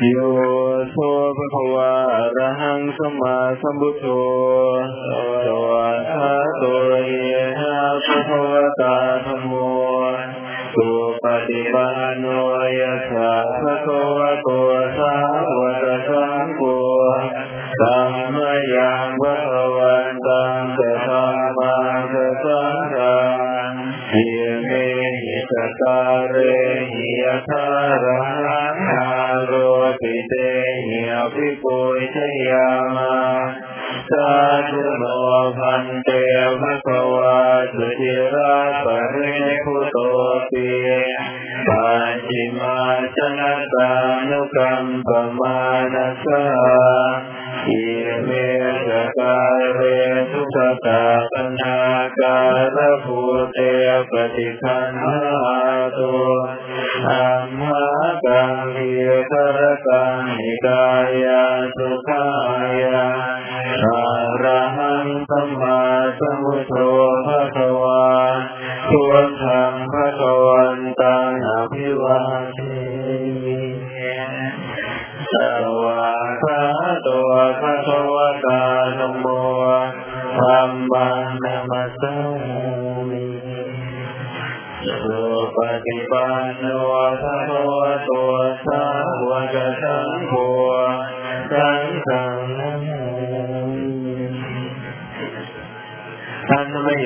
[0.00, 0.16] โย
[0.90, 0.96] โส
[1.36, 4.04] ภะคะวะอะระหังสัมมาสัมพุทโธ
[5.44, 7.76] สวะคาโตระเยนะ
[8.06, 9.52] ภะคะวะตาธัมโม
[10.74, 10.88] สุ
[11.22, 12.24] ปฏิปันโน
[12.78, 14.48] ยะถาภะคะวะโต
[14.98, 15.14] สา
[15.58, 16.60] วกสังโฆ
[17.80, 23.18] สัมมายังภะคะวันตังสะธัมมังสะสังฆั
[23.70, 23.72] ง
[24.10, 24.16] เย
[24.64, 24.70] เม
[25.22, 26.00] หิสกา
[26.30, 26.36] เร
[26.90, 27.66] หิยะทา
[28.04, 28.41] ระ
[31.34, 31.78] ภิปุ
[32.14, 32.16] ช
[32.48, 33.14] ยามา
[34.10, 34.28] สา
[34.70, 35.04] ธุโน
[35.58, 36.10] พันเต
[36.60, 37.38] ภะคะวะ
[37.74, 38.54] สุจิรา
[38.84, 39.96] ปริพุโต
[40.50, 40.70] ปิ
[41.68, 41.90] ปั
[42.28, 42.78] จิมา
[43.16, 43.92] ชนะตา
[44.28, 45.58] นุกัมปมา
[45.94, 46.44] นัสสะ
[47.68, 47.82] อิ
[48.24, 48.30] เม
[48.86, 49.38] สกา
[49.74, 49.80] เร
[50.30, 51.78] ทุกตาปนา
[52.18, 52.38] กา
[52.76, 53.18] รภู
[53.52, 53.58] เต
[54.10, 55.60] ปฏิคันหา
[55.96, 56.14] ตุ
[57.06, 57.26] อั
[57.58, 57.86] มหา
[58.24, 58.92] กังเิ
[59.31, 59.31] ต
[60.62, 61.22] කාය
[61.70, 63.21] සුඛාය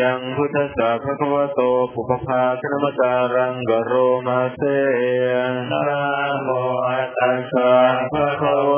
[0.03, 1.61] ยังพุทธสาภะควะโต
[1.93, 3.93] ปุพพาคณมจารังกโร
[4.27, 4.61] มาเส
[5.71, 5.85] นะ
[6.43, 6.49] โม
[7.19, 7.73] ตัสสะ
[8.13, 8.75] ภะคะว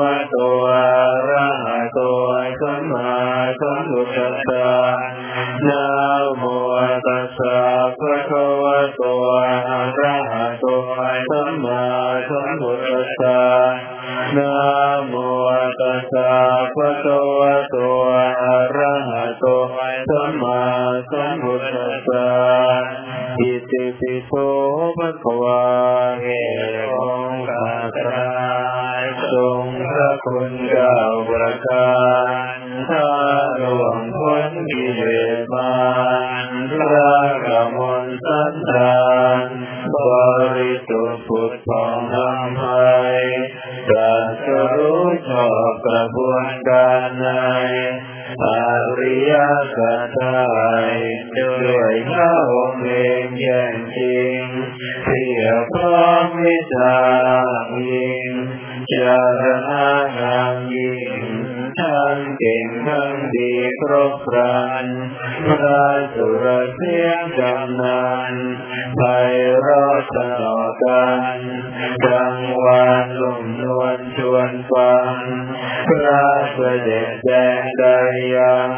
[73.63, 75.15] นวลชวนฟัง
[75.87, 76.59] พระเส
[76.89, 77.97] ด็จแดงได้
[78.35, 78.71] ยัง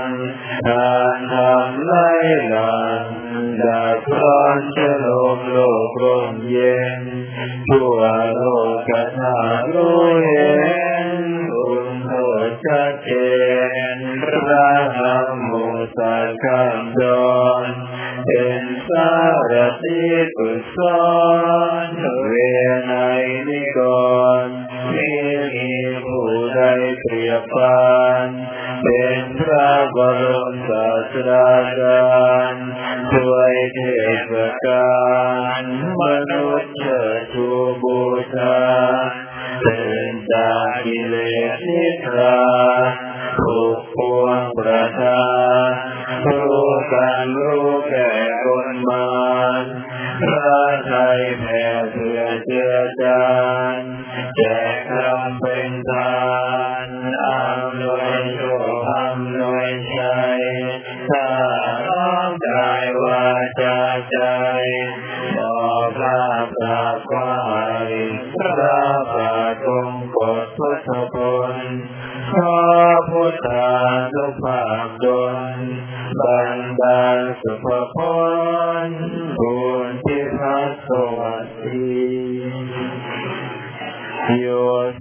[0.67, 2.09] ทานทำไล่
[2.49, 3.01] หลัง
[3.61, 5.00] ดับร้อนชโ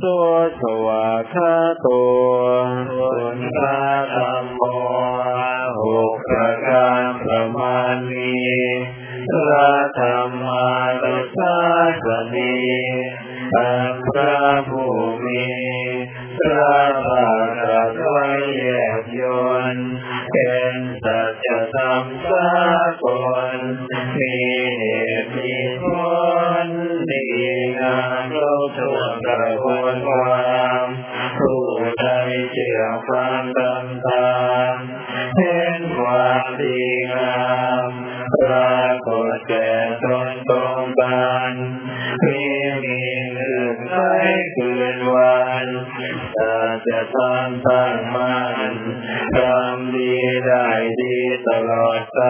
[0.02, 0.04] ส
[0.60, 1.86] สวาคาโต
[2.96, 3.80] สุนทา
[4.14, 4.62] ธรรมโม
[5.80, 8.54] หกประการประมาณนี้
[9.30, 10.70] พระธรรมา
[11.02, 11.56] นุสา
[12.04, 12.56] สนี
[13.56, 14.92] อันพระผู้
[15.24, 15.44] มี
[16.38, 18.68] พระภาคตรัสไว้แย
[19.02, 19.22] บย
[19.74, 19.76] น
[20.32, 20.74] เป็น
[21.04, 22.50] สัจธรรมสา
[23.02, 23.06] ก
[23.56, 23.58] ล
[24.16, 24.36] มี
[24.78, 24.82] เห
[25.22, 25.84] ตุมีผ
[26.66, 26.68] ล
[27.10, 27.26] ดี
[27.80, 28.19] งาม
[28.60, 30.50] ครบถ้วนกระบวนควา
[32.52, 34.30] เชื่อฟังตามตา
[34.72, 34.74] ม
[35.36, 36.80] เห็นความดี
[37.12, 37.40] งา
[37.88, 37.90] ม
[38.34, 39.70] ปรากฏแก่
[40.04, 41.52] ตนตรงกัน
[42.24, 42.42] มี
[42.84, 43.00] มี
[43.32, 44.12] เลื่นใช้
[44.56, 45.66] คืนวัน
[46.34, 48.72] แต่จะทำตั้งมัน
[49.36, 50.14] ทำดี
[50.46, 50.68] ได้
[51.00, 51.18] ดี
[51.48, 52.22] ตลอดไป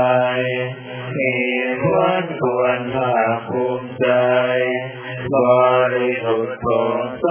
[1.19, 1.35] มี
[1.83, 4.09] ควรควรภาคภูมิใจ
[5.35, 5.37] บ
[5.95, 7.27] ริสุทธิ์โปร่งใส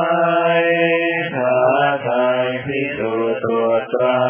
[1.36, 1.58] ท้า
[2.08, 4.22] ทายพิสูจน์ตัวตรา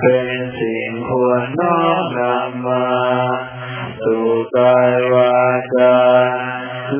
[0.00, 2.88] เป็นสิ่งควรน้อมนำมา
[4.04, 5.42] สู่กายวา
[5.76, 5.98] จา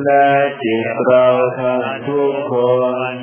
[0.03, 0.29] และ
[0.63, 1.27] จิตเรา
[1.59, 2.53] ทั้งทุกค
[3.13, 3.15] น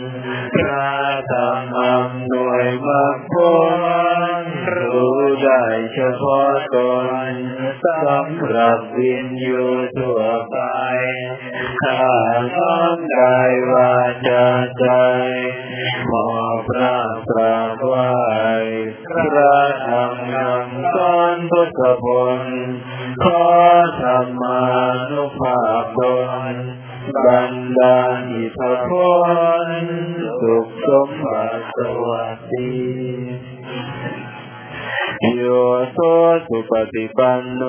[0.54, 0.94] พระ
[1.32, 3.34] ธรรมอำนวยมรรคผ
[4.42, 4.44] ล
[4.76, 5.64] รู้ได้
[5.94, 6.76] เฉพาะต
[7.28, 7.32] น
[7.84, 9.64] สำหรับวินยู
[11.82, 12.02] ข้า
[12.56, 13.94] น้อมกายวา
[14.28, 14.46] จา
[14.78, 14.86] ใจ
[16.08, 16.26] ขอ
[16.68, 16.96] พระ
[17.30, 18.10] กราบไหว้
[19.32, 22.06] พระธรรมนำสอนพุทธพ
[22.40, 22.42] ล
[23.22, 23.42] ขอ
[24.02, 24.62] ธรรมา
[25.10, 25.60] นุภา
[25.96, 26.00] พต
[26.52, 26.54] น
[27.24, 28.90] บันดาลอิทธพ
[29.66, 29.68] ล
[30.40, 31.78] สุขสมบัติส
[32.08, 32.74] วัสดี
[35.36, 35.42] โย
[35.92, 35.98] โส
[36.48, 37.62] สุปฏิปันโน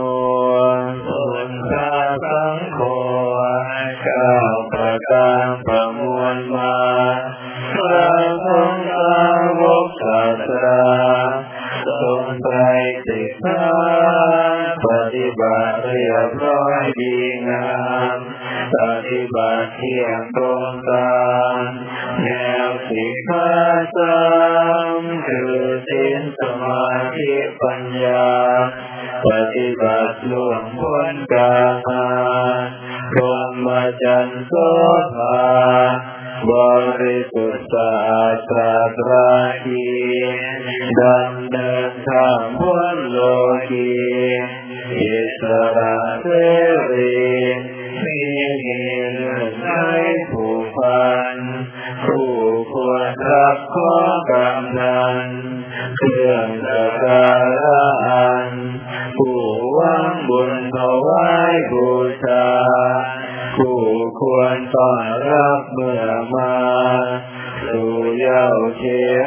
[67.69, 67.83] สุ
[68.19, 68.83] เยาวเท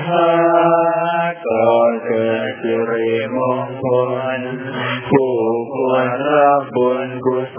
[0.06, 0.28] หะ
[1.46, 1.70] ก่อ
[2.06, 3.84] เกิดสิริมงค
[4.38, 4.40] ล
[5.10, 5.34] ผู้
[5.74, 7.58] ควรรับบุญกุศ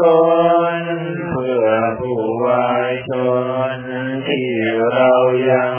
[0.81, 0.83] ล
[1.31, 1.67] เพื่อ
[2.01, 3.11] ผู้วายช
[3.75, 3.77] น
[4.27, 4.49] ที่
[4.93, 5.11] เรา
[5.51, 5.74] ยัง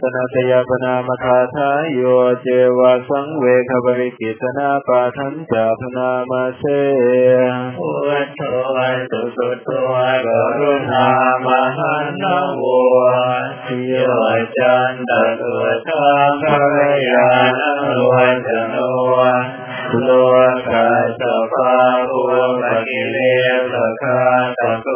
[0.00, 2.02] ตนตยปนามคาทายโย
[2.42, 2.48] เจ
[2.78, 6.62] วะสังเวคบริกิตนาปาทันจาพนามาเส
[7.78, 7.90] พุ
[8.24, 8.40] ทโธ
[9.10, 9.68] สุสุตโต
[10.24, 11.06] กรุณา
[11.44, 11.46] ม
[11.76, 12.24] หันน
[12.56, 12.62] โว
[13.86, 13.92] โย
[14.58, 15.10] จันต
[15.40, 16.76] ตัวทางภร
[17.10, 17.60] ยาน
[17.94, 18.00] โล
[18.46, 18.76] จโน
[20.02, 20.10] โล
[20.70, 21.74] กาสสะภา
[22.10, 22.22] ภู
[22.60, 23.16] มิกิเล
[23.72, 24.22] สคา
[24.58, 24.88] ตโต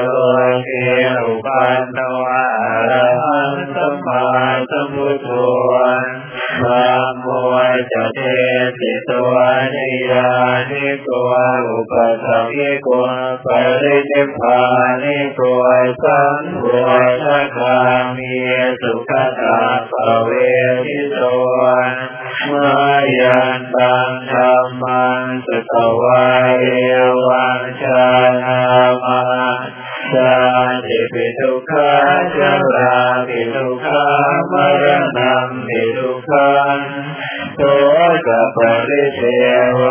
[0.00, 0.08] โล
[0.64, 0.70] เก
[1.24, 1.98] อุปันโน
[2.30, 2.46] อะ
[2.90, 4.24] ระหังสัมมา
[4.70, 5.28] สัมพุทโธ
[6.60, 7.26] ธรรมโม
[7.92, 8.18] จเต
[8.78, 10.30] สิตวานิยา
[10.70, 11.08] นิก
[11.68, 11.92] อุป
[12.24, 14.62] สัมมิโริจิา
[15.02, 15.40] นิโก
[16.02, 16.64] สังโฆ
[17.24, 17.76] สัา
[18.16, 18.34] มี
[18.80, 19.58] สุขตา
[19.90, 19.92] ป
[20.24, 20.30] เว
[20.84, 21.22] ทิโต
[22.50, 22.72] มา
[23.20, 23.61] ยา
[39.42, 39.81] Yeah.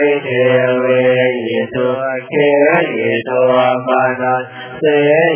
[0.00, 0.30] ริเท
[0.80, 0.86] เว
[1.44, 1.88] หิตุ
[2.28, 2.34] เค
[2.92, 3.40] หิตุ
[3.86, 4.42] ปานัส
[4.80, 4.84] เส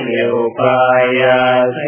[0.06, 0.22] หิ
[0.58, 0.76] ปา
[1.20, 1.40] ยา
[1.74, 1.80] เส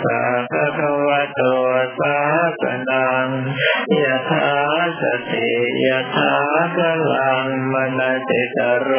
[0.00, 0.20] สะ
[0.50, 1.40] ภะคะวะโต
[1.98, 2.16] สา
[2.60, 3.26] สนัง
[4.02, 4.52] ยะถา
[5.00, 5.50] สติ
[5.86, 6.34] ยะถา
[6.76, 8.90] กะลังมนติะโร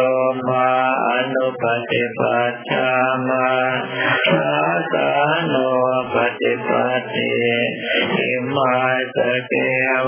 [0.48, 0.70] มา
[1.08, 2.92] อนุปฏิปัจจา
[3.28, 3.50] มา
[4.32, 4.56] สา
[4.92, 5.10] สา
[5.48, 5.56] โน
[6.14, 7.34] ปฏิปัสสิ
[8.20, 8.76] อิมา
[9.16, 9.54] สเก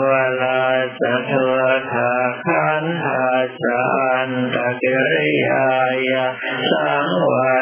[0.03, 0.65] วะลา
[0.99, 2.13] สะทวะทา
[2.45, 3.25] ขันธา
[3.61, 3.83] สั
[4.27, 5.67] นตะกิริยา
[6.09, 6.25] ยะ
[6.71, 7.53] สังวา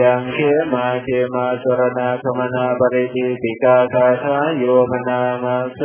[0.00, 0.38] ยังเข
[0.72, 5.80] มาเขมาสรณาคมนาปริจิติกาคาทาโยมนามาเส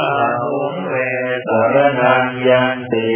[0.00, 0.14] อา
[0.52, 0.94] หุเว
[1.48, 3.08] สรนังยันติ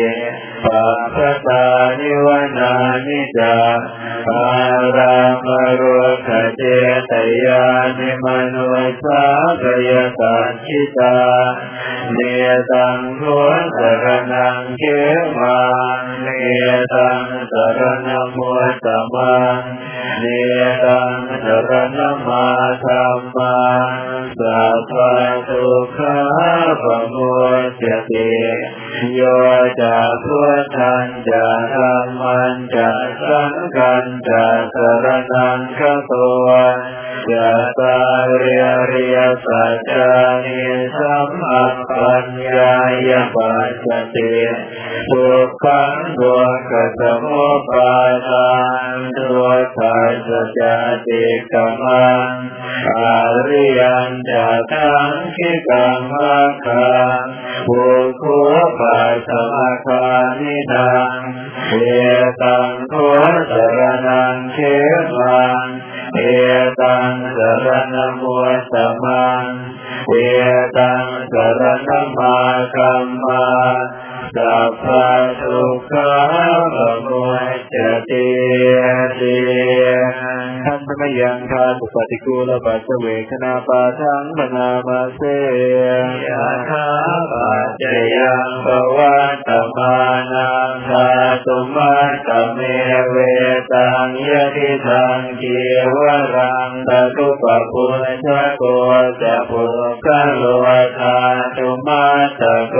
[0.66, 1.64] ปัปปตา
[1.98, 2.26] นิว
[2.58, 2.72] นา
[3.06, 3.56] นิจา
[4.28, 4.48] ปา
[4.96, 5.46] ราม
[5.80, 6.62] รุขเจ
[7.10, 7.12] ต
[7.44, 7.64] ยา
[7.98, 8.70] นิมนุ
[9.02, 9.24] สา
[9.60, 11.16] ปยตัชิตา
[12.12, 12.18] เน
[12.70, 13.22] ตังโท
[13.76, 14.82] สรนังเข
[15.38, 15.60] มา
[16.22, 16.28] เน
[16.94, 19.60] ตังสรณมุตตมัง
[20.20, 20.26] เน
[20.84, 22.46] ตังสรณมา
[22.84, 23.58] ธรรมั
[23.88, 23.92] ง
[24.38, 24.92] สัพพ
[25.48, 26.18] ทุกขา
[26.82, 27.16] ปโม
[27.80, 28.30] จติ
[29.14, 29.20] โย
[29.80, 32.90] จะพุทธันจะธรรมันจะ
[33.28, 35.80] สังกันจะสรนังค
[36.12, 36.46] ตัว
[37.30, 37.98] จะตา
[38.38, 40.12] เรียเรียสัจจา
[40.44, 40.62] นิ
[40.98, 42.26] สัมอัปปัญ
[42.56, 42.76] ญา
[43.08, 44.36] ยปัจจติ
[45.10, 47.96] ทุกขังตัวกัสมุปา
[48.28, 48.52] ทา
[48.94, 49.98] นตัวทั
[50.28, 50.60] สจ
[51.06, 52.30] ติกรรมัง
[52.88, 53.16] อา
[53.48, 57.24] ริยันจะทังคิกังมะคัง
[57.66, 57.82] ภู
[58.22, 58.38] คุ
[58.78, 60.04] ปัสมะคา
[60.40, 61.18] นิทัง
[61.68, 61.74] เอ
[62.42, 62.94] ตังโค
[63.52, 64.58] สรนังเข
[65.16, 65.66] มัง
[66.14, 66.20] เอ
[66.80, 69.44] ตังสรณมุตตมัง
[70.08, 70.12] เอ
[70.76, 72.36] ตังสรณมา
[72.74, 73.46] คัมมา
[74.36, 74.84] สัพพ
[75.42, 76.12] ทุกขา
[76.74, 77.08] ปโม
[77.72, 77.74] จ
[78.08, 78.26] ติ
[79.18, 79.36] ติ
[80.64, 85.20] ทันมยังคาสุปฏิกูลปัสเวคนาปาทังมนามาเส
[86.56, 86.88] ยะถา
[87.32, 87.84] ปัจจ
[88.16, 88.66] ยังป
[88.96, 89.96] วัตตมา
[90.32, 91.08] นังคา
[91.44, 91.92] ตุมา
[92.26, 92.58] ตเม
[93.10, 93.16] เว
[93.72, 95.42] ตังยะทิทังเก
[95.94, 95.96] ว
[96.34, 97.86] รังตตุปปุ
[98.24, 98.62] ชะโก
[99.22, 99.64] จะปุ
[100.06, 100.44] กะโล
[100.98, 101.18] ทา
[101.56, 102.04] ตุมา
[102.40, 102.74] ตะโก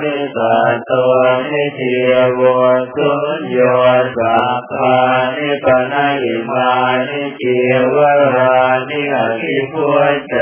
[0.00, 0.92] นิสัตโต
[1.50, 2.40] นิเทียว
[2.94, 3.58] สุญโย
[4.16, 4.98] สัพพา
[5.36, 6.70] นิปนัยมา
[7.10, 7.42] นิเก
[7.94, 7.96] ว
[8.36, 9.86] รานิอคิพุ
[10.30, 10.32] จ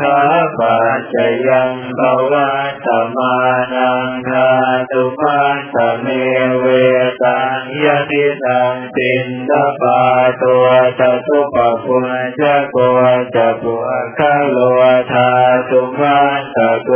[0.00, 0.18] คา
[0.58, 1.16] ปัจจ
[1.48, 2.00] ยังภ
[2.30, 2.50] วั
[2.84, 3.36] ตมา
[3.74, 4.48] นังคา
[4.90, 5.40] ตุปั
[5.74, 6.06] สเม
[6.60, 6.66] เว
[7.22, 10.00] ตังยติตังปินดาปา
[10.42, 10.66] ตัว
[10.98, 12.06] จตุปปุญ
[12.40, 12.76] จะโก
[13.34, 13.74] จะปุ
[14.18, 14.56] คโล
[15.12, 15.30] ธา
[15.68, 16.18] ตุมา
[16.56, 16.90] ตะโก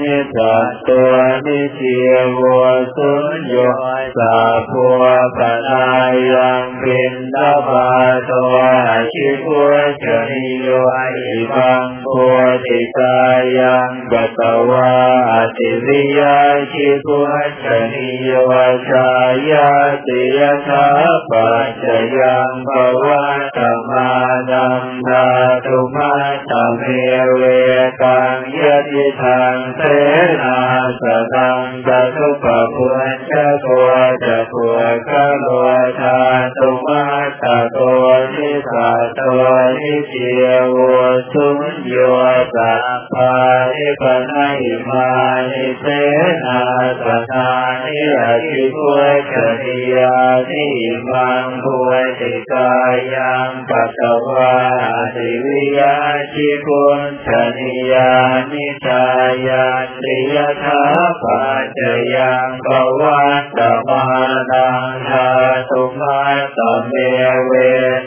[0.00, 1.14] นิสัตตัว
[1.46, 2.38] นิเทียว
[2.94, 3.54] สุญโย
[4.18, 4.36] สา
[4.70, 5.02] พัว
[5.36, 5.84] ปนา
[6.32, 7.88] ยังปินดาปา
[8.30, 8.54] ตัว
[9.12, 9.62] ชิพุ
[10.02, 10.68] จนิโย
[11.16, 11.86] อิมัง
[12.18, 12.30] พุ
[12.66, 13.18] ติกา
[13.58, 14.94] ยังกัตวา
[15.30, 16.38] อติวิยา
[16.72, 17.18] ชิพุ
[17.64, 18.30] จนิโย
[18.88, 19.10] ชา
[19.50, 19.70] ยา
[20.06, 20.86] ติยถา
[21.30, 21.84] ปัจจ
[22.18, 22.70] ยังภ
[23.04, 23.26] วั
[23.56, 24.10] ตมา
[24.50, 25.26] นังนา
[25.66, 26.12] ตุมา
[26.50, 26.82] ตเม
[27.36, 27.42] เว
[28.00, 29.80] กังยติทางเส
[30.40, 30.58] นา
[31.00, 33.68] สนังจตุปปุญจโก
[34.26, 34.54] จะโก
[35.10, 35.46] กะโล
[36.00, 36.18] ธา
[36.58, 36.95] ตุมา
[38.70, 39.20] สัตโต
[39.80, 40.76] นิเทียว
[41.32, 41.96] สุญโย
[42.54, 43.34] สัพพา
[43.74, 45.08] นิปนัยมา
[45.52, 45.84] นิเส
[46.44, 46.60] นา
[47.04, 47.48] สนา
[47.84, 48.90] นิอคิพุ
[49.32, 50.18] จนิยา
[50.50, 50.66] นิ
[51.10, 51.76] มังพุ
[52.20, 52.72] ติกา
[53.14, 54.56] ยังปัตตวา
[55.14, 55.96] ติวิยา
[56.32, 56.82] ชิพุ
[57.26, 57.28] ช
[57.58, 58.12] นิยา
[58.52, 59.04] นิจา
[59.46, 60.82] ยันติยถา
[61.22, 61.80] ปัจจ
[62.14, 62.68] ยังภ
[63.00, 64.04] วัตตมา
[64.50, 65.28] นังธา
[65.70, 66.20] ตุมา
[66.56, 66.92] ตเม
[67.46, 67.52] เว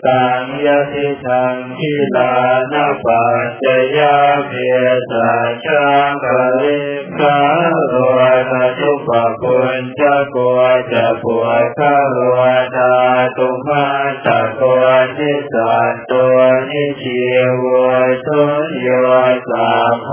[0.06, 2.34] ตัังยติทังคิลา
[2.72, 3.66] นาปัจจ
[3.98, 4.76] ยาเพีย
[5.12, 6.26] สัจจังป
[6.60, 6.80] ริ
[7.20, 7.40] คา
[7.90, 7.96] โร
[8.52, 9.10] ตตุป
[9.42, 10.38] ปุญจะโก
[10.92, 11.36] จะปุ
[11.78, 12.18] คาโร
[12.76, 12.94] ธา
[13.38, 13.86] ตุมา
[14.26, 14.62] ตะโก
[15.18, 16.38] นิสัตตัว
[16.70, 17.64] นิเชียว
[18.26, 18.88] สุญโย
[19.50, 20.10] สัพพ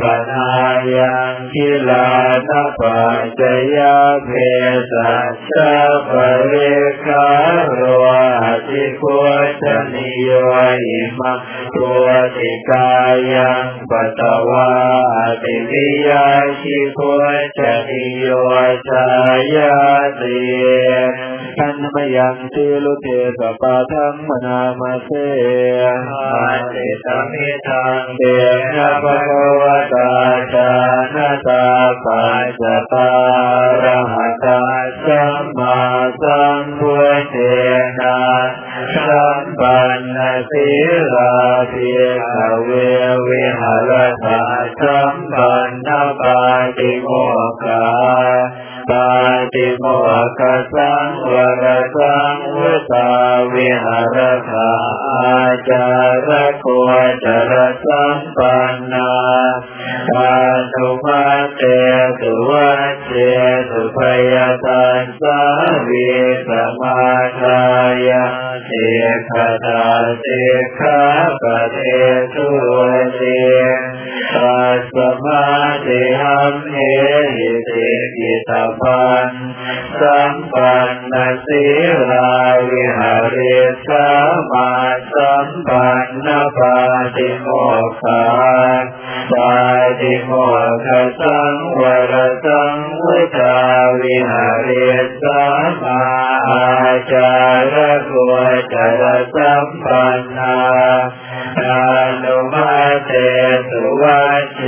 [0.00, 0.48] ปนา
[0.96, 2.08] ยังคิลา
[2.48, 3.42] นาปัจจ
[3.76, 5.72] ยาเพียสัจจะ
[6.08, 6.10] ป
[6.50, 6.77] ริ
[9.62, 10.30] จนิโย
[10.88, 11.40] อิมัง
[11.74, 12.88] ตัวติกา
[13.34, 14.70] ยังปัตวา
[15.42, 16.26] ติวิยา
[16.60, 17.00] ชิโก
[17.58, 18.28] จนิโย
[18.88, 19.06] ชา
[19.54, 19.74] ยา
[20.20, 20.38] ติ
[21.56, 23.06] ขันธมยังสิลุเท
[23.38, 25.10] สปาทังมนามาเส
[26.12, 28.22] อาติตมิทังเด
[28.76, 30.10] นะภะคะวะตา
[30.54, 30.70] จา
[31.14, 31.64] นะตา
[32.04, 33.08] ปัจจตา
[33.82, 34.27] รหั
[39.68, 40.18] ปันน
[40.50, 40.68] สี
[41.14, 41.32] ลา
[41.70, 42.32] เทีย
[42.64, 42.70] เว
[43.26, 43.90] วิหร
[44.24, 44.42] ตา
[44.80, 45.88] สัมปันน
[46.20, 46.38] ปา
[46.78, 47.08] ติโม
[47.62, 47.84] กะ
[48.90, 49.08] ปา
[49.54, 49.84] ติโม
[50.38, 50.42] ก
[50.74, 51.64] สังวร
[51.96, 53.10] สังวุตา
[53.54, 54.18] วิหาร
[54.50, 54.70] คา
[55.08, 55.86] อาจา
[56.28, 56.66] รโค
[57.24, 57.52] จร
[57.84, 59.12] สัมปันนา
[60.10, 60.34] ตา
[60.72, 61.24] สุมา
[61.56, 61.62] เต
[62.20, 62.70] สุวั
[63.04, 63.10] เช
[63.70, 63.98] สุภ
[64.32, 65.38] ยตันสา
[65.88, 66.08] วี
[68.78, 68.84] เท
[69.30, 69.32] ค
[69.64, 69.84] ตา
[70.22, 70.28] เท
[70.78, 71.00] ขา
[71.42, 71.78] ปเท
[72.34, 72.48] สุ
[73.14, 73.20] เต
[74.34, 74.58] ตั
[74.94, 75.44] สมา
[75.86, 76.76] ธิหัมเห
[77.34, 79.30] หิติกิตาปัน
[80.00, 81.14] สัมปันน
[81.46, 81.64] สี
[82.10, 82.32] ลา
[82.70, 84.08] วิหาริสา
[84.50, 84.70] มา
[85.12, 86.76] สัมปันนปา
[87.14, 87.46] ติโม
[87.82, 88.22] กขา
[89.30, 89.52] ปา
[90.00, 90.30] ติโม
[90.66, 90.88] กข
[91.20, 93.58] สังวรสังวุตา
[94.00, 94.88] วิหาริ
[95.22, 95.42] สา
[95.82, 96.02] มา
[96.48, 96.68] อา
[97.12, 97.32] จา
[97.74, 97.76] ร
[98.06, 98.12] โก
[98.72, 99.02] จร
[99.34, 100.56] สัมปันนา
[101.58, 101.82] นา
[102.22, 102.76] นุมา
[103.06, 103.12] เต
[103.68, 104.60] สุวัชเช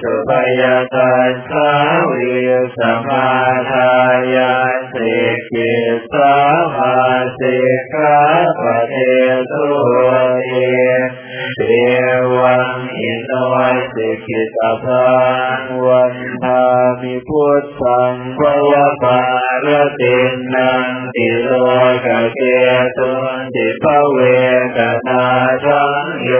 [0.00, 0.30] สุป
[0.60, 0.62] ย
[0.94, 1.70] ตัสสา
[2.12, 2.38] วิ
[2.76, 3.28] สมา
[3.70, 3.92] ทา
[4.34, 4.54] ยา
[4.92, 5.14] สิ
[5.50, 5.72] กิ
[6.12, 6.34] สา
[6.76, 6.96] มา
[7.38, 7.56] สิ
[7.92, 8.16] กา
[8.60, 8.94] ปเท
[9.50, 9.66] ตุ
[10.46, 10.52] เย
[11.57, 11.61] เท
[12.39, 15.07] วังอินวัสิกิตาพั
[15.57, 16.63] งวันทา
[17.01, 18.71] มิพุทธังภว
[19.03, 19.19] ปา
[19.65, 19.67] ร
[19.99, 20.17] ติ
[20.55, 20.87] นัง
[21.20, 21.50] ติโล
[22.04, 22.40] กเก
[22.96, 24.18] ตุนติภเว
[24.76, 25.24] กนา
[25.64, 26.30] ทังโย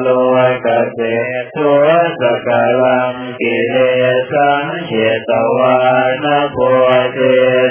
[0.00, 0.08] โล
[0.64, 0.98] กเส
[1.54, 1.70] ตุ
[2.20, 2.48] สก
[2.82, 3.76] ลังกิเล
[4.30, 4.92] สังเจ
[5.28, 5.76] ตวา
[6.24, 6.56] นโพ
[7.12, 7.18] เท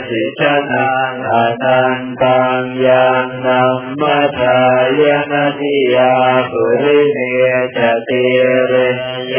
[0.07, 0.41] สิช
[0.71, 4.59] นังอนันตังยังนัมมัทา
[4.99, 6.13] ยนาทิยา
[6.51, 7.19] ปุริเน
[7.75, 8.25] จติ
[8.67, 8.73] เร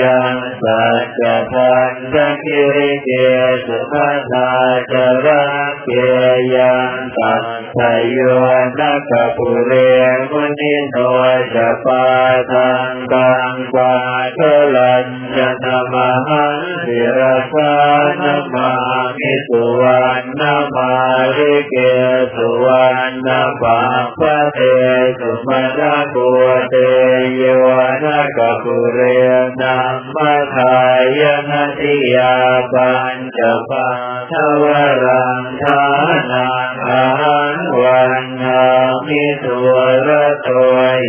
[0.00, 3.10] ยังสัจจทันสังกิริเก
[3.66, 4.48] สุมานา
[4.92, 5.42] จระ
[5.84, 5.90] เก
[6.54, 7.42] ยังตัส
[7.76, 8.20] สยโย
[8.78, 9.72] นักปุเร
[10.30, 10.96] มุนิโน
[11.54, 12.04] จะปา
[12.52, 13.92] ทังกังวา
[14.34, 14.40] เท
[14.74, 15.94] ลัญจนม
[16.26, 17.20] หังสิร
[17.52, 17.72] สา
[18.20, 18.22] น
[18.54, 18.70] มา
[19.18, 20.42] มิสุวรรณ
[20.74, 20.92] มา
[21.36, 21.74] ริเก
[22.34, 23.28] สุวรรณ
[23.62, 23.80] ปา
[24.18, 24.60] ปะเต
[25.18, 25.80] สุมาณ
[26.14, 26.28] กุ
[26.70, 26.74] เต
[27.36, 27.42] โย
[28.04, 29.00] นักปุเร
[29.60, 30.76] นัมมัทา
[31.20, 32.34] ยนาทิยา
[32.72, 33.86] ปัญจปา
[34.30, 34.64] ทว
[35.04, 35.80] รังทา
[36.32, 38.64] นัง อาหังวันนา
[39.06, 39.56] มิสุ
[40.06, 40.08] ร
[40.42, 40.48] โต
[41.02, 41.08] เย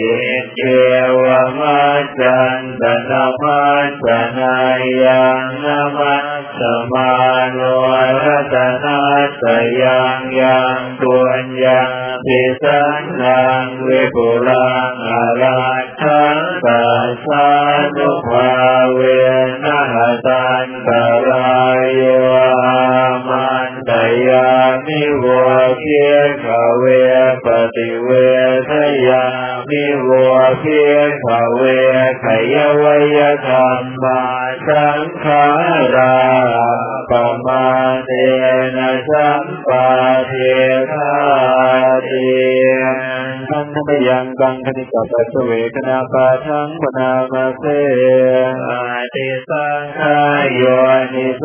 [0.55, 0.61] เจ
[1.21, 1.25] ว
[1.59, 3.65] มัจจันตนามั
[4.05, 4.57] จนา
[5.03, 6.15] ยังนามั
[6.57, 7.13] สมา
[7.51, 7.59] โน
[8.23, 8.99] รัตนา
[9.41, 9.43] ส
[9.81, 11.91] ยังยังตุญยัง
[12.27, 15.61] พิสันนังวิปุลังอารา
[16.01, 17.47] ทังปัสสา
[17.95, 18.51] นุภา
[18.93, 19.01] เว
[27.71, 28.11] ปฏิเว
[28.69, 28.71] ท
[29.07, 29.25] ยา
[29.69, 31.61] มิวะเพียขเว
[32.23, 32.83] ขยว
[33.17, 34.21] ยธรรมา
[34.67, 35.45] สังขา
[35.95, 36.17] รา
[37.09, 37.11] ป
[37.45, 37.65] มา
[38.05, 38.11] เต
[38.77, 39.87] นะสัมปา
[40.27, 40.33] เท
[40.93, 41.13] ธา
[42.07, 42.29] ติ
[43.49, 47.63] ทันทมยังกังคณิกาปัสเวกนาปาทังปนามาเส
[48.69, 48.81] อา
[49.13, 50.63] ติสังขายโย
[51.13, 51.43] นิโส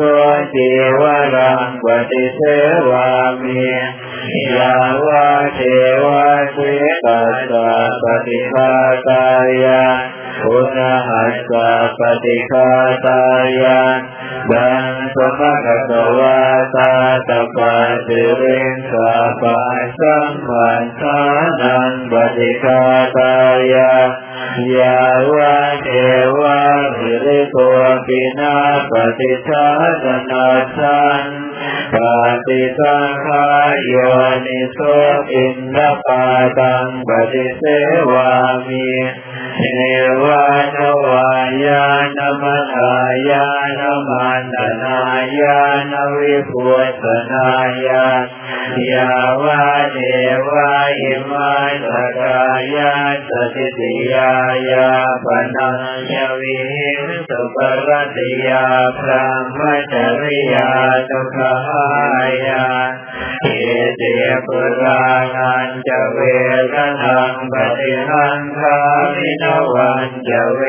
[0.53, 1.01] จิว
[1.35, 2.41] รังปฏิเส
[2.89, 3.09] วา
[3.43, 3.67] มิ
[4.57, 5.59] ยาวะเท
[6.03, 6.57] วะเส
[7.05, 7.69] ตัสสะ
[8.01, 8.71] ปฏิภา
[9.07, 9.25] ตา
[9.63, 9.83] ยา
[10.43, 12.69] พุทธหัสสะปฏิฆา
[13.05, 13.21] ตา
[13.61, 13.81] ยา
[14.51, 16.39] ดังสมะกตวา
[16.75, 16.91] ตา
[17.27, 19.59] ตปะสิริงสาปะ
[19.99, 21.19] สัมมันทา
[21.61, 22.81] นังปฏิฆา
[23.17, 23.33] ตา
[23.73, 23.93] ยา
[24.77, 24.99] ยา
[25.33, 25.89] วะเท
[26.39, 26.61] วะ
[26.97, 27.57] สิริโก
[28.07, 28.55] ปินา
[28.91, 29.67] ปฏิชา
[30.03, 31.23] ตนาสัน
[31.93, 31.95] ป
[32.47, 33.06] ฏิสังขา
[33.85, 33.95] โย
[34.45, 34.79] นิโส
[35.31, 36.23] อินทปา
[36.59, 37.63] ตังปฏิเส
[38.11, 38.31] วา
[38.67, 38.89] มิ
[39.57, 39.61] เท
[40.23, 41.29] วานวา
[41.65, 41.85] ยา
[42.17, 42.93] นมัทา
[43.29, 43.47] ยา
[43.79, 45.01] นมันตนา
[45.39, 45.59] ยา
[45.91, 46.69] นวิพุ
[47.01, 47.49] ตนา
[47.87, 48.05] ยา
[48.91, 49.09] ยา
[49.43, 49.63] วะ
[49.93, 49.99] เท
[50.47, 51.53] วะอิมา
[51.89, 52.41] สกา
[52.75, 52.93] ยา
[53.27, 54.33] สติติยา
[54.71, 54.89] ยา
[55.25, 55.69] ปนั
[56.11, 58.65] ญวิหิงสุปรติยา
[58.99, 59.25] พระ
[59.57, 59.59] ม
[59.91, 60.69] จริยา
[61.09, 61.89] ตุขา
[62.47, 62.65] ยา
[63.41, 63.45] เท
[63.97, 64.01] เต
[64.45, 65.01] ปุรา
[65.35, 66.19] นันจะเว
[66.73, 68.77] ทนังปฏิหังคา
[69.15, 70.61] มินวันจะเว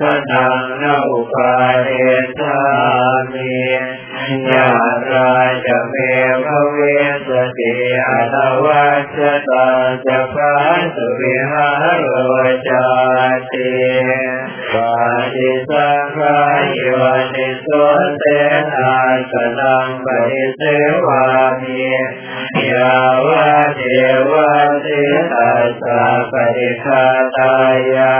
[0.00, 1.88] ทนังนอุปาเร
[2.38, 2.56] ตา
[3.32, 3.54] มี
[4.50, 4.68] ญา
[5.12, 5.32] รา
[5.66, 5.94] จะเม
[6.46, 6.78] ภเว
[7.26, 7.72] สติ
[8.08, 9.16] อนาวัช
[9.48, 9.66] ตา
[10.06, 10.52] จะพา
[10.94, 12.08] สุวิหารโร
[12.68, 12.86] จา
[13.52, 13.72] ติ
[14.72, 14.90] ปา
[15.34, 16.88] ติสังขายโย
[17.34, 17.66] นิโส
[18.18, 18.24] เต
[18.74, 18.94] นา
[19.30, 20.62] สนังปฏิเส
[21.06, 21.24] วา
[21.62, 21.84] มิ
[22.70, 22.94] ยา
[23.26, 23.82] วะเท
[24.30, 24.50] วะ
[24.82, 24.88] เท
[25.32, 27.04] ตัสสะปฏิฆา
[27.36, 27.54] ตา
[27.94, 28.14] ยา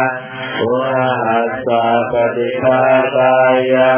[0.71, 0.89] วะ
[1.25, 2.81] หัสสะปฏิฆา
[3.17, 3.35] ตา
[3.73, 3.93] ยะ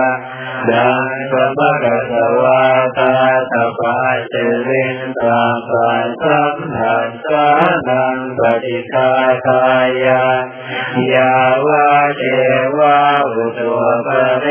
[0.71, 2.63] ดังสัมกัสวา
[2.99, 3.15] ตา
[3.53, 4.35] ตปัจเจ
[4.69, 7.49] ริญตาปัสสัมผัสสะ
[7.89, 9.11] นังปฏิฆา
[9.47, 9.63] ตา
[10.05, 10.25] ยะ
[11.15, 11.35] ยา
[11.67, 12.23] วะเท
[12.79, 12.99] วะ
[13.35, 13.73] อุตุ
[14.07, 14.47] ปะเร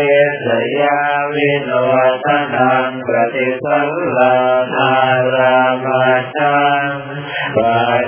[0.46, 0.48] ส
[0.82, 1.00] ยา
[1.36, 1.72] วิโน
[2.26, 4.38] ทนังปฏิสังลา
[4.74, 4.94] นา
[5.36, 6.06] รามา
[6.36, 6.88] ชัง
[7.58, 7.60] ป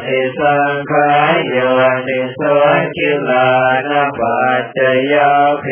[0.06, 1.58] ฏิสังขายโย
[2.08, 2.42] นิโส
[2.96, 3.50] กิลา
[4.20, 4.80] ปัจจ
[5.14, 5.66] ยาเพ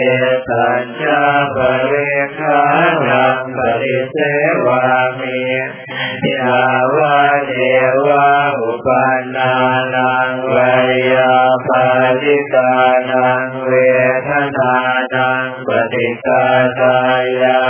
[0.49, 1.21] ตัญจา
[1.55, 1.93] ปเร
[2.37, 2.59] คา
[3.09, 4.17] รังปิเส
[4.65, 4.81] วา
[5.19, 5.41] มิ
[6.35, 6.59] ยา
[6.95, 7.53] วะเท
[8.05, 8.27] วะ
[8.59, 8.87] อุป
[9.35, 9.53] นา
[9.95, 10.55] นังว
[11.13, 11.35] ยา
[11.67, 11.69] ป
[12.21, 12.73] ฏิกา
[13.11, 13.71] นังเว
[14.27, 14.75] ทนา
[15.13, 16.43] นังปฏิกา
[16.79, 16.97] ตา
[17.41, 17.61] ยะ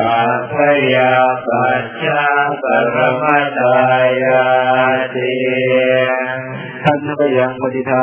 [0.00, 0.54] อัพ
[0.94, 1.12] ยา
[1.46, 2.24] ปัจจา
[2.62, 3.24] ปรม
[3.58, 3.78] ตา
[4.22, 4.42] ยา
[5.14, 5.32] ติ
[6.84, 8.01] ทันนกยังปฏิทา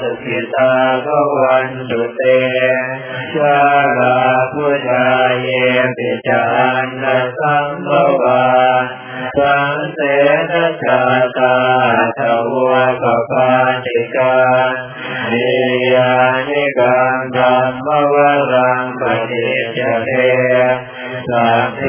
[0.00, 0.72] สกิตา
[1.04, 1.06] ภ
[1.40, 2.22] วันตุเต
[3.34, 3.58] ชา
[3.98, 4.16] ลา
[4.52, 5.06] พุทธา
[5.42, 5.48] เย
[5.96, 6.44] ปิจา
[7.02, 7.88] นะสัมภ
[8.22, 8.44] วา
[9.38, 9.98] สังเส
[10.50, 11.02] นชา
[11.38, 11.56] ตา
[12.18, 12.20] ท
[12.68, 13.50] วะปปา
[13.84, 14.36] ติกา
[15.30, 15.50] นิ
[15.94, 16.12] ยา
[16.48, 18.16] นิกังธรรมว
[18.52, 20.10] รังปฏิจเท
[21.28, 21.82] สัพเพ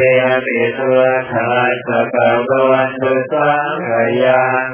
[0.45, 0.89] ปิสุ
[1.32, 1.52] ขา
[1.86, 2.30] สกะ
[2.69, 3.89] วันตุสังข
[4.23, 4.67] ยัง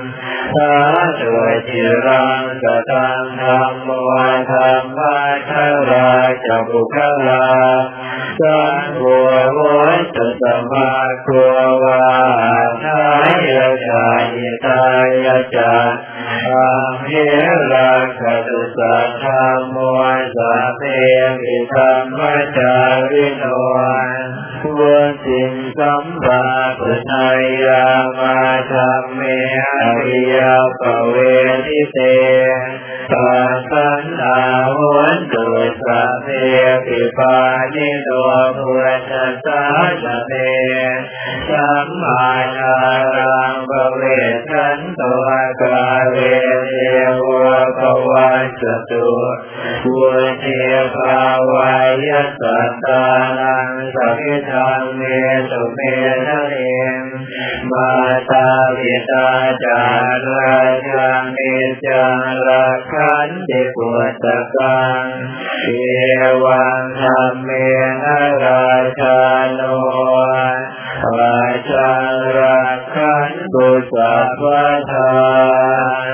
[0.56, 0.74] สา
[1.20, 1.34] ธุ
[1.68, 4.10] จิรังกตังธรรมว
[4.52, 5.18] ธรรมะ
[5.50, 5.52] ท
[5.90, 6.12] รา
[6.46, 7.48] จะบุคลา
[8.40, 9.02] สังโฆ
[9.58, 10.92] วัตสมา
[11.24, 12.08] โคววา
[12.84, 13.06] ทา
[13.48, 14.26] ยะจาย
[14.66, 14.84] ตา
[15.26, 15.74] ยะจา
[16.48, 17.12] อัมเห
[17.72, 20.00] รักขตุสัทธามว
[20.36, 20.82] สัพเพ
[21.42, 22.20] ปิธรรม
[22.58, 22.76] จา
[23.12, 23.44] ริโน
[24.62, 26.44] ควรสิ่งสัมปา
[26.80, 27.28] ปุณา
[27.64, 27.88] ยา
[28.18, 28.20] ม
[31.94, 32.00] เต
[33.12, 34.42] ปัสสันอา
[34.80, 35.46] วันตุ
[35.86, 36.28] สัพเพ
[36.86, 37.38] ปิปา
[37.74, 38.10] นิโน
[38.58, 39.36] พุทธัส
[40.04, 40.34] สะเต
[41.50, 42.76] สัมมานา
[43.18, 44.02] รังปเว
[44.50, 45.28] ทันตัว
[45.62, 46.16] กาเว
[46.70, 46.76] เท
[47.28, 48.46] วะภวัน
[48.90, 49.08] ตุ
[49.84, 49.96] พุ
[50.40, 50.46] เท
[50.96, 51.20] ภา
[51.52, 51.74] วา
[52.08, 53.06] ยสัตตา
[53.40, 55.02] นังสัพพิทังเม
[55.50, 55.80] สุเม
[56.28, 56.56] ทะเน
[57.72, 57.90] มา
[58.30, 58.32] ต
[62.96, 65.06] ขันติปุตตะกัง
[65.64, 65.70] เอ
[66.44, 67.50] วังธรรมเม
[68.04, 69.20] นะราชา
[69.54, 69.62] โน
[71.20, 74.42] ราชังรักขันตุสัพพ
[74.92, 75.14] ทา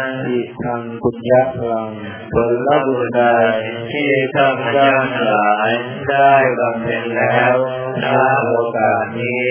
[0.08, 1.44] นอิทังปุญญา
[2.34, 2.36] ผ
[2.68, 3.22] ลบุญใด
[3.92, 5.70] ที่ข้าพเจ้าทั้งหลาย
[6.10, 7.56] ได้บำเพ็ญแล้ว
[8.04, 8.06] ณ
[8.48, 9.50] โอกาสนี้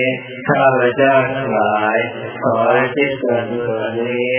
[0.48, 1.96] ข้าพเจ้าทั้งหลาย
[2.42, 2.56] ขอ
[2.94, 4.34] ที่ส่วนส่วนนี้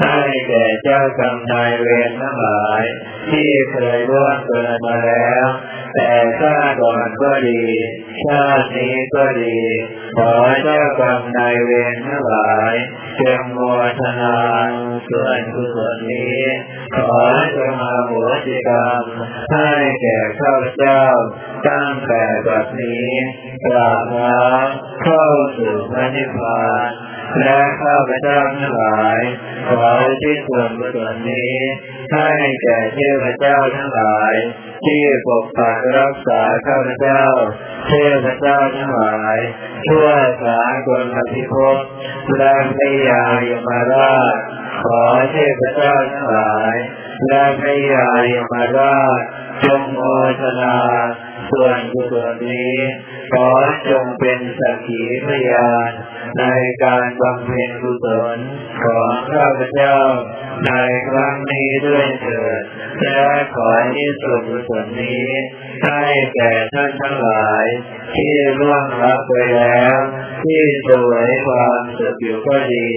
[0.00, 2.82] ให้แก่เจ้ากรรมนายเวรทั้งหลาย
[3.30, 5.46] ที่เคยร่วงเกินมาแล้ว
[5.94, 7.62] แต่ชาติก่อนก็ดี
[8.24, 9.56] ชาตินี้ก็ดี
[10.16, 12.74] ขอเจ้ากรรมนายเวรทั้งหลาย
[13.20, 13.58] จงโม
[13.98, 14.36] ทนา
[15.08, 16.42] ส่วนกุศลนี้
[16.96, 17.12] ขอ
[17.56, 18.12] จงมาโห
[18.44, 19.04] สิกรรม
[19.52, 19.70] ให้
[20.02, 21.02] แก่ข้าพเจ้า
[21.68, 23.08] ตั้งแต่บัดนี้
[23.64, 25.26] ตราบน้ำเข้า
[25.56, 26.88] สู่พระนิพพาน
[27.42, 29.20] และข้าพเจ้าทั้งหลาย
[29.68, 29.90] ขอ
[30.22, 31.56] ที่ส่วนกุศลนี้
[32.12, 32.30] ให้
[32.62, 34.34] แก่เทพเจ้าทั้งหลาย
[34.84, 37.22] ที่ปกปักรักษาข้าพเจ้า
[37.86, 37.92] เท
[38.24, 39.38] พเจ้าทั้งหลาย
[39.86, 40.08] ทั่ว
[40.42, 41.76] สากลพิภพ
[42.36, 44.36] และพยายมาราช
[44.84, 46.74] ขอเทพเจ้าทั้งหลาย
[47.26, 49.20] และพยายมาราช
[49.64, 49.98] จงโม
[50.40, 50.76] ทนา
[51.54, 52.74] ส่วนกุศลนี้
[53.32, 53.48] ขอ
[53.90, 55.90] จงเป็นสักขีพยาน
[56.38, 56.44] ใน
[56.84, 58.38] การบำเพ็ญกุศล
[58.84, 59.96] ของข้าพเจ้า
[60.66, 60.70] ใน
[61.08, 62.62] ครั้งนี้ด้วยเถิด
[63.00, 65.28] และขอที่ส่วนกุศลนี้
[65.84, 66.02] ให้
[66.34, 67.66] แก่ท่านทั้งหลาย
[68.14, 69.96] ที่ร่วงรับไปแล้ว
[70.44, 72.88] ที่สวยความสุขอยู่ก็ดี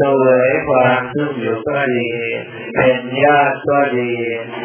[0.00, 2.10] สวยความทุกข์อยู่ก็ดี
[2.74, 4.12] เป็นญาติก็ดี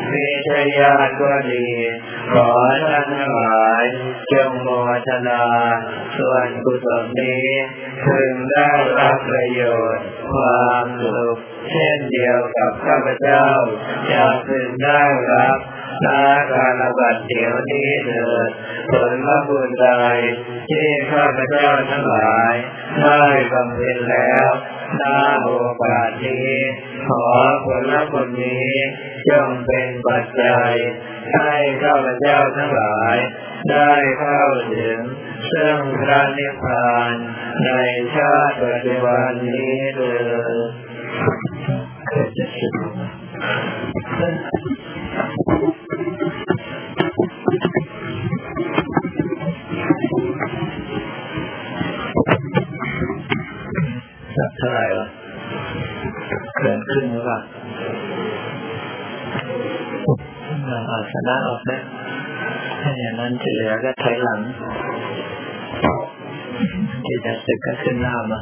[0.09, 1.67] ไม่ใช่ญาติก็ดี
[2.33, 2.47] ขอ
[2.83, 3.83] ท่านทั้งหลาย
[4.31, 4.67] จงโม
[5.07, 5.43] ทนา
[6.17, 7.47] ส่วนกุศลนี้
[8.05, 8.69] พึงได้
[8.99, 9.61] รับประโย
[9.95, 11.37] ชน์ความสุข
[11.69, 13.45] เช่นเดียวกับข้าพเจ้า
[14.11, 15.57] จะพึงได้รับ
[16.05, 18.49] นาการบัตเดี๋ยวนี้เถิด
[18.91, 19.87] ผลละบุญใด
[20.69, 22.53] ที่ข้าพเจ้าทั้งหลาย
[23.01, 24.49] ได้บำเพ็ญแล้ว
[25.01, 25.49] นาโอ
[25.83, 26.55] กาสนี้
[27.07, 27.25] ขอ
[27.65, 28.71] ผลละบุญนี้
[29.29, 30.71] จงเป็นปัจจัย
[31.33, 31.51] ให้
[31.81, 33.17] ข้าพเจ้าทั้งหลาย
[33.69, 34.99] ได้เข้าถึง
[35.51, 37.13] ซึ่งพระนิพพาน
[37.65, 37.69] ใน
[38.15, 40.01] ชาติปัจจุบันนี้เล
[40.51, 40.63] ย
[54.37, 55.07] สักเท่าไหร่วะ
[56.57, 57.39] เกินครึ่งหรือเปล่า
[60.67, 61.79] เราอาสนะออกนะ
[62.81, 64.39] ถ้าอย่างนั้นจะเหลือก็ถอยหลัง
[67.05, 68.39] ที่จะสึกก็ขึ้นหน้ามา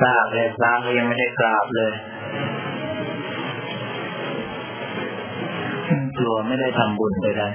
[0.00, 1.92] ทราบเลยพราบก็ยังไม่ได้กราบเลย
[6.18, 7.48] กลัวไม่ได้ทำบุญไปได้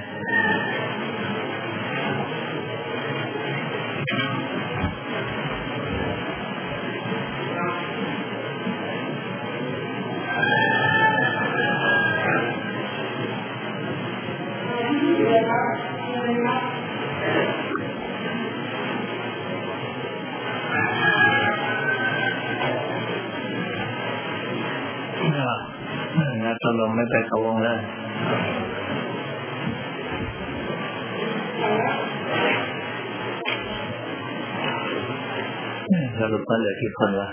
[36.54, 37.28] ว่าเหลือกี่คนวะ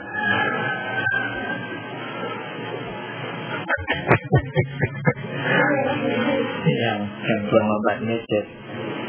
[6.84, 9.01] ยังยังปรงมาบัตรไม่เสร็จโ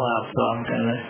[0.00, 1.00] ว่าพร้อมกันเลย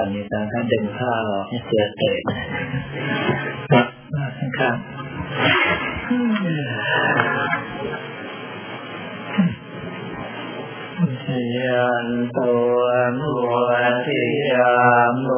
[0.00, 3.00] ผ่อนอยู่ตอนเขาดึงผ้าออกเสือเตะค
[3.74, 3.86] รับ
[4.56, 12.78] ข้างยันตัว
[13.18, 13.60] มัว
[14.06, 14.22] ทิ
[14.52, 14.72] ยา
[15.24, 15.26] ม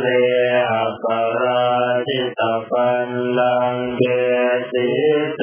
[0.00, 0.08] เล
[1.04, 1.06] ป
[1.42, 1.64] รา
[2.08, 2.40] จิต
[2.70, 4.02] ปันลังเก
[4.72, 4.88] ติ
[5.34, 5.40] เส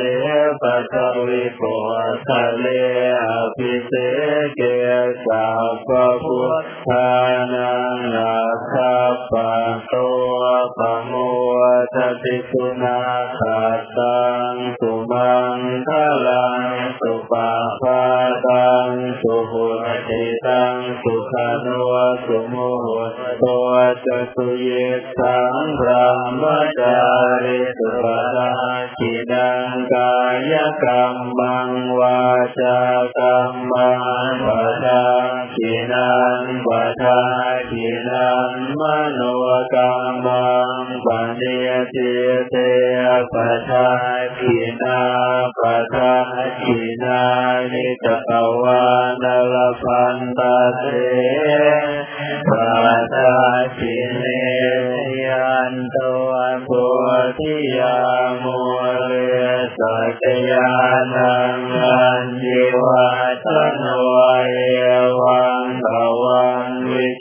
[0.62, 0.94] ปท
[1.28, 1.78] วิกะ
[2.28, 2.68] ทะเล
[3.58, 3.92] ปิเส
[4.56, 4.62] เก
[5.26, 5.46] สา
[5.88, 5.90] ป
[6.24, 7.12] พุทธา
[7.54, 7.74] นา
[8.14, 8.36] นา
[8.72, 8.74] ค
[9.32, 9.54] ปะ
[9.88, 9.94] โต
[10.78, 11.14] ปโม
[11.94, 12.91] ทติสุนั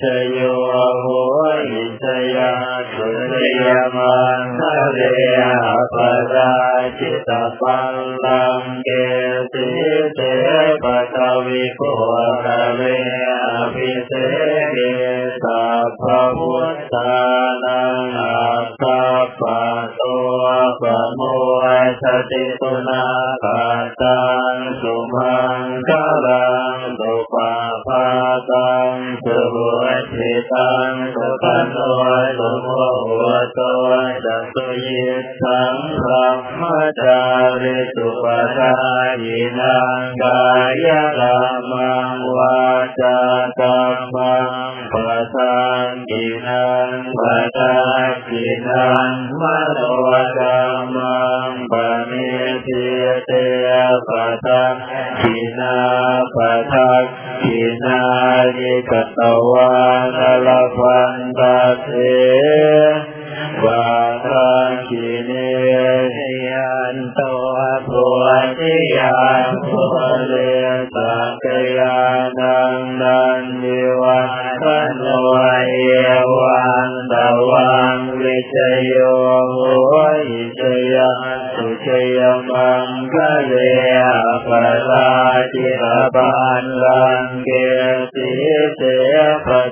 [0.03, 0.41] จโย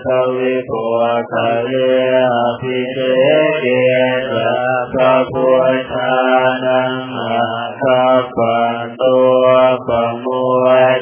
[0.05, 0.82] ทวิปุ
[1.32, 1.34] ค
[1.66, 1.72] เร
[2.34, 3.01] อภิเร
[3.61, 3.64] เก
[4.30, 4.32] ต
[4.92, 6.14] พระพุทธา
[6.64, 6.92] นัง
[7.82, 9.44] สัพปันตัว
[9.86, 9.88] ป
[10.24, 10.42] มุ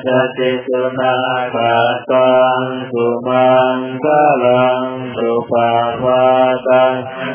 [0.07, 1.17] จติสุนา
[1.55, 1.77] คั
[2.11, 4.07] สังสุมังก
[4.45, 4.85] ลัง
[5.17, 5.73] สุปา
[6.03, 6.25] ปา
[6.69, 6.95] ตัง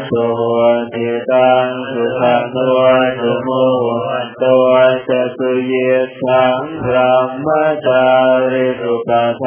[0.10, 0.24] สุ
[0.58, 2.80] วัติตังสุสันตัว
[3.20, 3.50] สุโม
[4.44, 4.70] ตัว
[5.08, 5.74] จตุเย
[6.22, 6.96] สังพร
[7.28, 7.48] หม
[7.86, 8.06] จา
[8.52, 9.44] ริสุปัฏ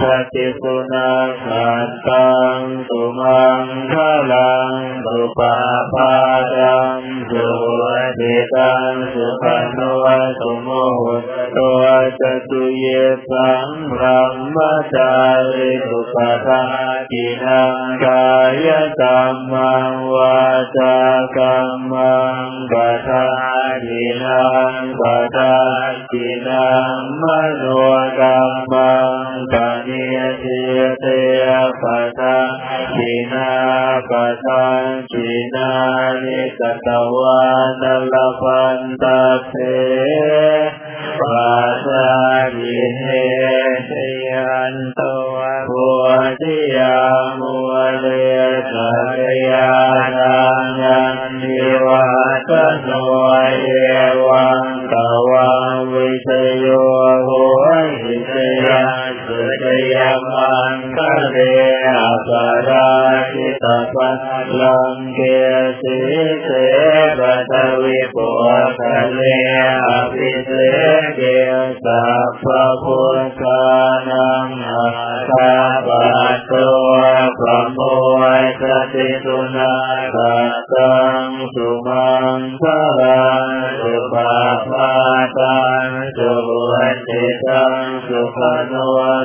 [0.00, 0.02] ป
[0.32, 1.10] ฏิสุนา
[1.44, 3.62] ขันตังตุมัง
[3.92, 3.94] ค
[4.32, 4.72] ลัง
[5.04, 5.56] ตุปา
[5.92, 6.12] ปา
[6.56, 6.98] จัง
[7.30, 7.44] สุ
[7.78, 7.80] ว
[8.18, 9.44] ติตังสุป
[9.76, 10.04] นว
[10.40, 10.68] ตุโม
[10.98, 11.22] หุต
[11.56, 11.82] ตัว
[12.20, 12.86] จตุเย
[13.30, 13.68] สัง
[14.00, 15.10] รัมมะจา
[15.54, 16.62] ริตุปาทา
[17.10, 18.26] กินังกา
[18.66, 18.68] ย
[19.00, 20.40] กรรมังวา
[20.78, 20.96] จา
[21.36, 22.74] กรรมังป
[23.08, 23.26] ทา
[23.88, 25.02] กินังป
[25.36, 25.56] ทา
[26.12, 27.24] กินังม
[27.56, 27.64] โน
[36.86, 37.42] ตวา
[37.82, 39.04] นลพันต
[39.46, 39.52] เท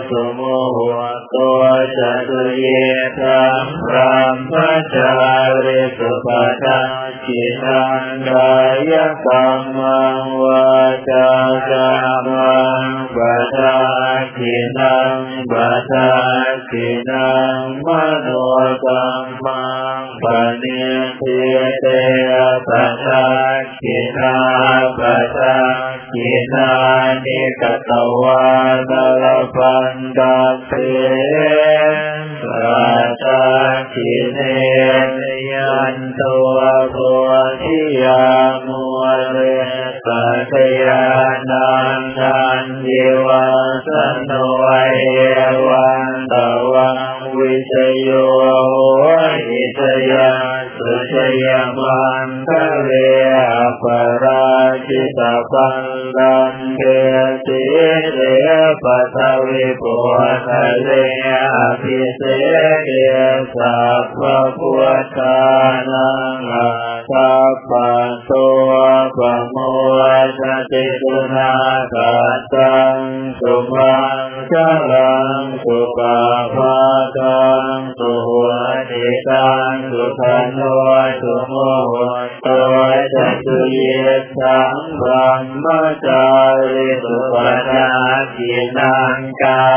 [0.09, 0.41] สุโม
[0.75, 0.79] ห
[1.33, 1.61] ตัว
[1.97, 2.63] จตุเย
[3.19, 3.97] ตัมพร
[4.33, 5.11] หมจจา
[5.65, 6.27] ริสุป
[6.63, 6.81] ทา
[7.25, 8.53] กินังกา
[8.91, 8.93] ย
[9.25, 10.71] กรรมังวา
[11.09, 11.31] จา
[11.69, 12.57] กรรมั
[12.87, 13.17] งป
[13.55, 13.75] ทา
[14.37, 15.19] กินัง
[15.51, 15.53] ป
[15.91, 16.09] ทา
[16.71, 17.87] กินังม
[18.21, 18.29] โน
[18.83, 19.65] กรรมั
[19.99, 20.25] งป
[20.61, 20.83] ณิ
[21.17, 21.23] เท
[21.79, 21.85] เต
[22.67, 22.69] ป
[23.05, 23.25] ทา
[23.81, 24.35] กินา
[24.97, 24.99] ป
[25.37, 25.56] ทา
[26.13, 26.73] กินา
[27.25, 27.91] นิกต
[28.21, 28.45] วา
[28.89, 28.91] น
[29.23, 30.19] ลพันต
[30.67, 30.71] เต
[32.43, 33.43] ปัสสา
[33.93, 34.39] กิเน
[35.51, 36.57] ยันตัว
[36.91, 36.95] โพ
[37.61, 38.25] ธิยา
[38.65, 38.81] มุ
[39.31, 39.37] เร
[40.05, 40.53] สัต
[40.85, 41.05] ยา
[41.49, 42.91] นันทันเย
[43.27, 43.47] วา
[43.87, 43.89] ส
[44.25, 44.31] โน
[44.93, 44.99] เอ
[45.67, 46.33] วันต
[46.73, 48.09] วังวิชโย
[48.69, 48.75] โห
[49.47, 49.81] หิต
[50.11, 50.31] ยา
[50.77, 52.91] สุชยามันคะเล
[53.35, 53.37] อ
[53.81, 53.83] ป
[54.23, 54.45] รา
[54.87, 55.86] ชิตาปัน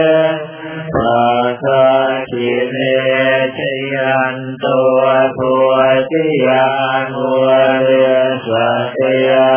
[9.01, 9.50] ย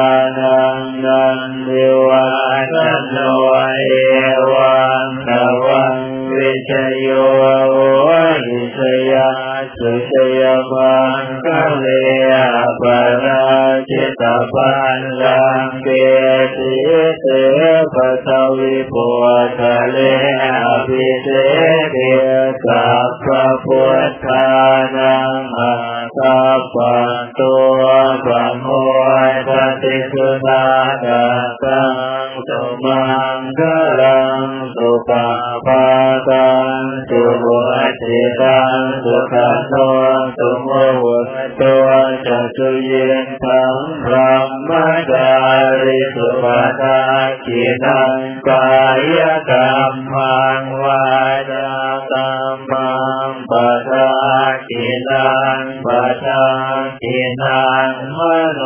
[57.24, 58.20] กินังม
[58.54, 58.60] โน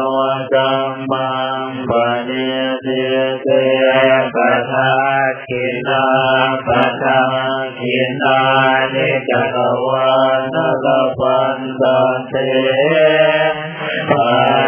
[0.53, 1.31] กรรมั
[1.65, 1.91] งป
[2.29, 2.49] ณิ
[2.85, 3.05] ทิ
[3.43, 3.49] เต
[4.35, 4.37] ป
[4.71, 4.93] ทา
[5.49, 6.05] กินา
[6.67, 6.69] ป
[7.03, 7.21] ทา
[7.81, 8.41] กินา
[8.95, 9.57] นิกต
[9.87, 10.13] วา
[10.55, 10.87] นล
[11.19, 11.83] พันต
[12.29, 12.35] เต
[14.11, 14.31] ปั
[14.67, 14.68] สสะ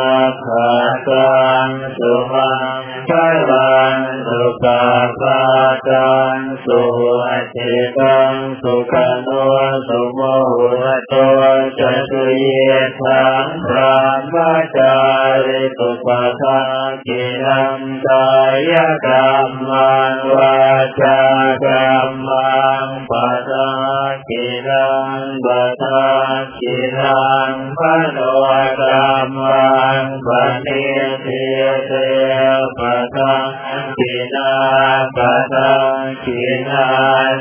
[35.15, 36.87] ปะตังกินา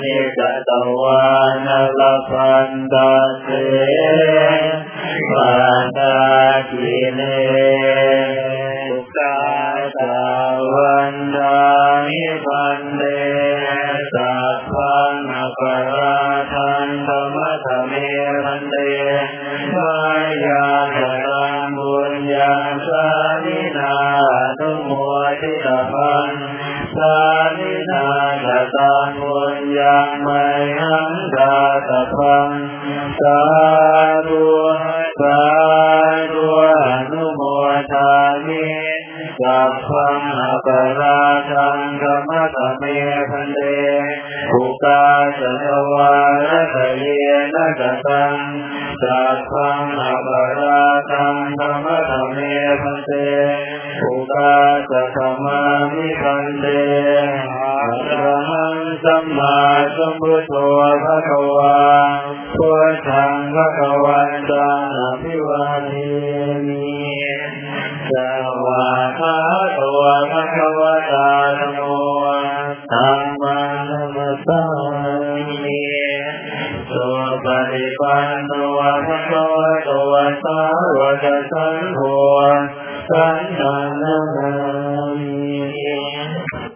[0.02, 0.38] นิก
[0.68, 1.24] ตะวา
[1.66, 3.48] นะละพันตะเต
[5.30, 5.52] ปะ
[5.96, 6.16] ตั
[6.52, 7.79] งกินเน